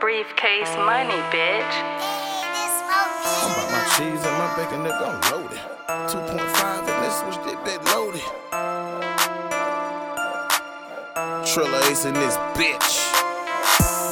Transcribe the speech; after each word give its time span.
briefcase 0.00 0.74
money, 0.76 1.20
bitch. 1.30 1.74
I'm 3.26 3.52
about 3.52 3.70
my 3.70 3.82
cheese 3.96 4.22
and 4.24 4.36
my 4.38 4.48
bacon, 4.56 4.80
nigga, 4.82 5.06
I'm 5.06 5.20
loaded. 5.30 5.60
2.5 5.86 6.88
and 6.88 7.04
this 7.04 7.22
was 7.22 7.36
this 7.44 7.58
bit 7.64 7.84
loaded. 7.94 8.26
Trilla 11.46 11.90
Ace 11.90 12.04
in 12.04 12.14
this 12.14 12.36
bitch. 12.54 13.12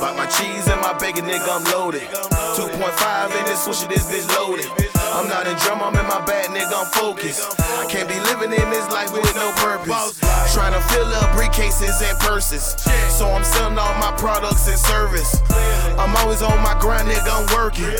Bought 0.00 0.16
my 0.16 0.26
cheese 0.26 0.68
and 0.68 0.80
my 0.80 0.92
bacon, 0.98 1.24
nigga, 1.24 1.48
I'm 1.48 1.64
loaded. 1.72 2.02
2.5 2.02 3.38
in 3.38 3.44
this 3.46 3.64
switch, 3.64 3.88
this 3.88 4.06
bitch 4.10 4.28
loaded. 4.36 4.93
I'm 5.14 5.28
not 5.28 5.46
in 5.46 5.56
drum, 5.58 5.80
I'm 5.80 5.94
in 5.94 6.06
my 6.10 6.18
bag, 6.26 6.50
nigga, 6.50 6.74
I'm 6.74 6.90
focused. 6.90 7.54
I 7.60 7.86
can't 7.86 8.08
be 8.08 8.18
living 8.26 8.50
in 8.50 8.68
this 8.70 8.90
life 8.90 9.12
with 9.12 9.22
no 9.36 9.52
purpose. 9.62 10.18
Trying 10.52 10.74
to 10.74 10.82
fill 10.90 11.06
up 11.06 11.30
briefcases 11.38 12.02
and 12.02 12.18
purses. 12.18 12.74
So 13.14 13.30
I'm 13.30 13.44
selling 13.44 13.78
all 13.78 13.94
my 14.02 14.10
products 14.18 14.66
and 14.66 14.76
service. 14.76 15.40
I'm 16.02 16.16
always 16.16 16.42
on 16.42 16.58
my 16.62 16.76
grind, 16.80 17.06
nigga, 17.06 17.30
I'm 17.30 17.46
working. 17.54 17.94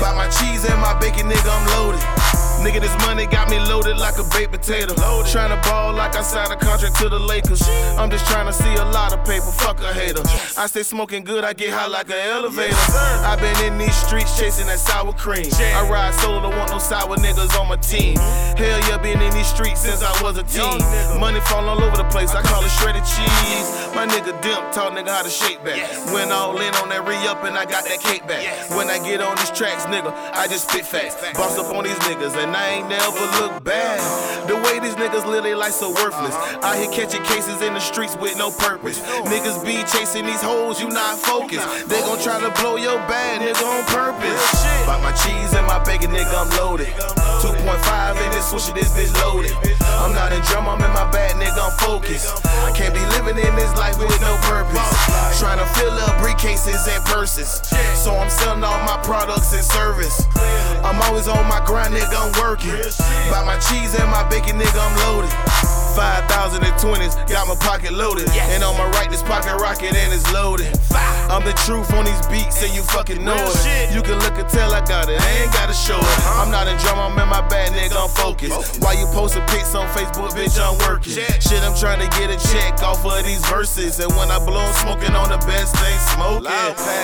Buy 0.00 0.14
my 0.14 0.30
cheese 0.30 0.64
and 0.64 0.80
my 0.80 0.94
bacon, 1.00 1.26
nigga, 1.28 1.50
I'm 1.50 1.66
loaded. 1.74 2.19
Nigga, 2.60 2.80
this 2.80 2.96
money 3.06 3.26
got 3.26 3.48
me 3.48 3.58
loaded 3.58 3.96
like 3.96 4.18
a 4.18 4.24
baked 4.36 4.52
potato. 4.52 4.94
Trying 5.24 5.48
to 5.50 5.68
ball 5.68 5.94
like 5.94 6.14
I 6.14 6.22
signed 6.22 6.52
a 6.52 6.56
contract 6.56 6.96
to 6.96 7.08
the 7.08 7.18
Lakers. 7.18 7.62
I'm 7.96 8.10
just 8.10 8.26
trying 8.26 8.46
to 8.46 8.52
see 8.52 8.74
a 8.74 8.84
lot 8.92 9.12
of 9.12 9.24
paper, 9.24 9.50
fuck 9.50 9.80
a 9.80 9.94
hater. 9.94 10.20
I 10.58 10.66
stay 10.66 10.82
smoking 10.82 11.24
good, 11.24 11.42
I 11.42 11.54
get 11.54 11.72
high 11.72 11.86
like 11.86 12.10
an 12.10 12.20
elevator. 12.20 12.76
i 13.24 13.36
been 13.40 13.72
in 13.72 13.78
these 13.78 13.94
streets 13.94 14.38
chasing 14.38 14.66
that 14.66 14.78
sour 14.78 15.12
cream. 15.14 15.48
I 15.56 15.88
ride 15.88 16.14
solo, 16.14 16.42
don't 16.42 16.56
want 16.58 16.70
no 16.70 16.78
sour 16.78 17.16
niggas 17.16 17.58
on 17.58 17.68
my 17.68 17.76
team. 17.76 18.16
Hell 18.60 18.80
yeah, 18.88 18.98
been 18.98 19.20
in 19.22 19.32
these 19.32 19.48
streets 19.48 19.80
since 19.80 20.02
I 20.02 20.12
was 20.22 20.36
a 20.36 20.44
teen. 20.44 20.80
Money 21.18 21.40
fall 21.40 21.66
all 21.66 21.82
over 21.82 21.96
the 21.96 22.08
place, 22.12 22.34
I 22.34 22.42
call 22.42 22.62
it 22.62 22.70
shredded 22.76 23.04
cheese. 23.04 23.68
My 23.94 24.06
nigga 24.06 24.36
Dimp 24.42 24.72
taught 24.72 24.92
nigga 24.92 25.08
how 25.08 25.22
to 25.22 25.30
shake 25.30 25.64
back. 25.64 25.80
Went 26.12 26.30
all 26.30 26.58
in 26.60 26.74
on 26.76 26.88
that 26.90 27.06
re 27.06 27.16
up 27.26 27.44
and 27.44 27.56
I 27.56 27.64
got 27.64 27.84
that 27.84 28.00
cake 28.00 28.26
back. 28.28 28.44
When 28.70 28.88
I 28.88 28.98
get 28.98 29.20
on 29.20 29.36
these 29.36 29.50
tracks, 29.50 29.86
nigga, 29.86 30.12
I 30.34 30.46
just 30.46 30.68
spit 30.70 30.84
facts. 30.84 31.16
Boss 31.34 31.58
up 31.58 31.74
on 31.74 31.84
these 31.84 31.98
niggas 32.04 32.36
and 32.36 32.49
I 32.54 32.80
ain't 32.80 32.88
never 32.88 33.24
look 33.40 33.64
bad. 33.64 34.00
The 34.48 34.56
way 34.56 34.80
these 34.80 34.96
niggas 34.96 35.26
live 35.26 35.44
their 35.44 35.56
life 35.56 35.72
so 35.72 35.90
worthless. 35.90 36.34
Out 36.62 36.76
here 36.76 36.90
catching 36.90 37.22
cases 37.24 37.62
in 37.62 37.74
the 37.74 37.80
streets 37.80 38.16
with 38.16 38.36
no 38.36 38.50
purpose. 38.50 39.00
Niggas 39.30 39.64
be 39.64 39.84
chasing 39.86 40.26
these 40.26 40.42
hoes, 40.42 40.80
you 40.80 40.88
not 40.88 41.18
focused. 41.18 41.88
They 41.88 42.00
gon' 42.00 42.20
try 42.20 42.40
to 42.40 42.50
blow 42.60 42.76
your 42.76 42.98
bag, 43.06 43.40
nigga, 43.40 43.62
on 43.62 43.84
purpose. 43.86 44.42
Bought 44.86 45.02
my 45.02 45.12
cheese 45.12 45.54
and 45.54 45.66
my 45.66 45.82
bacon, 45.84 46.10
nigga, 46.10 46.34
I'm 46.34 46.50
loaded. 46.58 46.92
2.5 47.40 47.56
in 47.56 48.30
this 48.32 48.50
switch, 48.50 48.74
this 48.74 48.92
bitch 48.92 49.14
loaded. 49.24 49.54
I'm 50.00 50.12
not 50.12 50.32
in 50.32 50.40
drum, 50.42 50.68
I'm 50.68 50.82
in 50.84 50.92
my 50.92 51.08
bag, 51.10 51.36
nigga, 51.40 51.56
I'm 51.56 51.72
focused. 51.78 52.44
I 52.44 52.72
can't 52.76 52.92
be 52.92 53.00
living 53.16 53.38
in 53.40 53.54
this 53.56 53.72
life 53.76 53.98
with 53.98 54.12
no 54.20 54.36
purpose. 54.44 54.84
Trying 55.40 55.58
to 55.58 55.68
fill 55.78 55.92
up 56.04 56.20
briefcases 56.20 56.84
and 56.88 57.02
purses. 57.06 57.62
So 57.96 58.12
I'm 58.12 58.28
selling 58.28 58.64
all 58.64 58.80
my 58.84 59.00
products 59.02 59.39
and 59.60 59.68
service. 59.68 60.24
I'm 60.80 60.96
always 61.04 61.28
on 61.28 61.44
my 61.44 61.60
grind, 61.66 61.92
nigga, 61.92 62.16
I'm 62.16 62.32
working. 62.40 62.72
Buy 63.28 63.44
my 63.44 63.60
cheese 63.68 63.92
and 63.92 64.08
my 64.10 64.24
bacon, 64.32 64.56
nigga, 64.56 64.80
I'm 64.80 64.96
loaded. 65.04 65.30
5,020s, 65.92 67.28
got 67.28 67.46
my 67.46 67.54
pocket 67.60 67.92
loaded. 67.92 68.28
And 68.56 68.64
on 68.64 68.78
my 68.78 68.88
right, 68.96 69.10
this 69.10 69.22
pocket 69.22 69.52
rocket 69.60 69.92
and 69.92 70.12
it's 70.14 70.24
loaded. 70.32 70.72
I'm 71.28 71.44
the 71.44 71.52
truth 71.68 71.92
on 71.92 72.06
these 72.06 72.26
beats, 72.26 72.58
so 72.58 72.66
you 72.66 72.82
fucking 72.82 73.22
know 73.22 73.36
it. 73.36 73.94
You 73.94 74.02
can 74.02 74.18
look 74.24 74.34
and 74.40 74.48
tell 74.48 74.72
I 74.72 74.80
got 74.80 75.10
it, 75.10 75.20
I 75.20 75.28
ain't 75.44 75.52
gotta 75.52 75.74
show 75.74 75.98
it. 76.00 76.18
I'm 76.40 76.50
not 76.50 76.66
in 76.66 76.76
drum, 76.78 76.98
I'm 76.98 77.18
in 77.20 77.28
my 77.28 77.39
bag, 77.48 77.72
nigga, 77.72 77.96
I'm 77.96 78.10
focused. 78.10 78.82
Why 78.82 78.94
you 78.94 79.06
posting 79.12 79.44
pics 79.48 79.74
on 79.74 79.86
Facebook, 79.94 80.30
bitch, 80.36 80.58
I'm 80.60 80.76
working. 80.88 81.12
Shit, 81.14 81.62
I'm 81.62 81.76
trying 81.76 82.00
to 82.00 82.08
get 82.18 82.30
a 82.30 82.38
check 82.52 82.82
off 82.82 83.04
of 83.04 83.24
these 83.24 83.44
verses. 83.46 84.00
And 84.00 84.10
when 84.16 84.30
I 84.30 84.38
blow, 84.38 84.60
I'm 84.60 84.74
smoking 84.74 85.14
on 85.14 85.30
the 85.30 85.38
best 85.46 85.76
thing 85.76 85.96
smoking. 86.14 86.50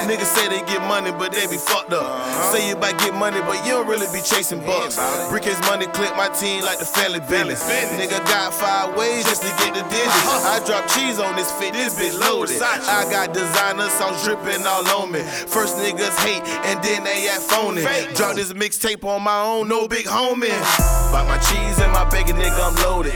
Niggas 0.09 0.31
say 0.37 0.49
they 0.49 0.61
get 0.67 0.83
money, 0.87 1.13
but 1.13 1.33
they 1.33 1.47
be 1.47 1.57
fucked 1.57 1.93
up. 1.93 2.05
Say 2.53 2.69
you 2.69 2.77
about 2.77 2.99
get 2.99 3.15
money, 3.15 3.41
but 3.41 3.57
you 3.65 3.73
don't 3.73 3.89
really 3.89 4.07
be 4.13 4.21
chasing 4.21 4.61
bucks. 4.61 4.97
Brickets 5.31 5.61
money 5.67 5.87
clip 5.87 6.17
my 6.17 6.29
team 6.29 6.63
like 6.63 6.79
the 6.79 6.85
family 6.87 7.21
business. 7.21 7.63
Nigga 7.97 8.19
got 8.27 8.53
five 8.53 8.97
ways 8.97 9.25
just 9.25 9.43
to 9.43 9.49
get 9.63 9.75
the 9.75 9.83
digits. 9.89 10.27
I 10.45 10.63
drop 10.67 10.89
cheese 10.89 11.19
on 11.19 11.37
this 11.37 11.51
fit, 11.53 11.73
this 11.73 11.95
bitch 11.99 12.19
loaded. 12.19 12.61
I 12.63 13.09
got 13.11 13.33
designer 13.33 13.89
sauce 13.91 14.25
dripping 14.25 14.67
all 14.67 14.87
on 15.03 15.13
me. 15.13 15.21
First 15.21 15.77
niggas 15.79 16.17
hate, 16.25 16.43
and 16.67 16.83
then 16.83 17.05
they 17.05 17.29
act 17.29 17.43
phony. 17.43 17.83
Drop 18.15 18.35
this 18.37 18.53
mixtape 18.53 19.05
on 19.05 19.23
my 19.23 19.43
own, 19.43 19.69
no 19.69 19.89
big 19.89 20.07
homie. 20.07 20.26
Bought 20.27 21.31
my 21.31 21.39
cheese 21.39 21.79
and 21.79 21.93
my 21.93 22.03
bacon, 22.11 22.35
nigga, 22.35 22.59
I'm 22.59 22.75
loaded. 22.83 23.15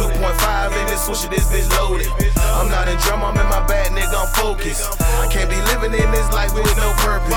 2.5 0.00 0.08
in 0.08 0.86
this 0.88 1.04
switch, 1.04 1.28
this 1.28 1.52
bitch 1.52 1.68
loaded. 1.76 2.08
I'm 2.56 2.72
not 2.72 2.88
in 2.88 2.96
drum, 3.04 3.20
I'm 3.20 3.36
in 3.36 3.44
my 3.52 3.60
bag, 3.68 3.92
nigga, 3.92 4.16
I'm 4.16 4.32
focused. 4.32 4.88
I 5.20 5.28
can't 5.28 5.50
be 5.52 5.60
living 5.68 5.92
in 5.92 6.10
this 6.16 6.32
life 6.32 6.54
with 6.54 6.64
no 6.80 6.96
purpose. 7.04 7.36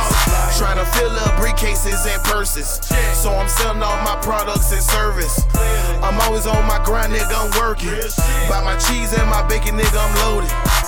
Trying 0.57 0.79
to 0.79 0.87
fill 0.95 1.11
up 1.11 1.35
briefcases 1.35 2.07
and 2.07 2.23
purses. 2.23 2.79
So 3.11 3.35
I'm 3.35 3.49
selling 3.49 3.83
all 3.83 3.99
my 4.07 4.15
products 4.23 4.71
and 4.71 4.81
service. 4.81 5.43
I'm 5.99 6.15
always 6.21 6.47
on 6.47 6.63
my 6.63 6.79
grind, 6.85 7.11
nigga, 7.11 7.35
I'm 7.35 7.51
working. 7.59 7.91
Buy 8.47 8.63
my 8.63 8.79
cheese 8.79 9.11
and 9.19 9.29
my 9.29 9.43
bacon, 9.49 9.75
nigga, 9.75 9.99
I'm 9.99 10.15
loaded. 10.23 10.78